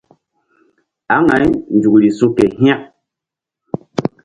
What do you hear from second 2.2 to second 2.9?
ke hȩk.